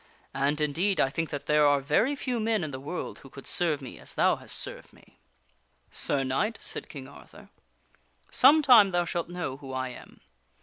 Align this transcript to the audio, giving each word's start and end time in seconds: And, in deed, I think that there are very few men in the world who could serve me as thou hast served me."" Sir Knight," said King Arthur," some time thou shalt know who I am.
And, 0.33 0.59
in 0.59 0.73
deed, 0.73 0.99
I 0.99 1.11
think 1.11 1.29
that 1.29 1.45
there 1.45 1.63
are 1.67 1.79
very 1.79 2.15
few 2.15 2.39
men 2.39 2.63
in 2.63 2.71
the 2.71 2.79
world 2.79 3.19
who 3.19 3.29
could 3.29 3.45
serve 3.45 3.83
me 3.83 3.99
as 3.99 4.15
thou 4.15 4.37
hast 4.37 4.57
served 4.57 4.91
me."" 4.91 5.19
Sir 5.91 6.23
Knight," 6.23 6.57
said 6.59 6.89
King 6.89 7.07
Arthur," 7.07 7.49
some 8.41 8.63
time 8.63 8.89
thou 8.89 9.05
shalt 9.05 9.29
know 9.29 9.57
who 9.57 9.71
I 9.73 9.89
am. 9.89 10.21